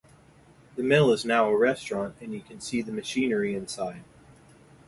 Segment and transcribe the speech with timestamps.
[0.77, 4.03] The mill is now a restaurant and you can see the machinery inside.